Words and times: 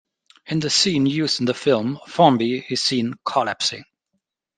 In 0.47 0.59
the 0.59 0.71
scene 0.71 1.05
used 1.05 1.41
in 1.41 1.45
the 1.45 1.53
film, 1.53 1.99
Formby 2.07 2.65
is 2.71 2.81
seen 2.81 3.13
collapsing. 3.23 3.83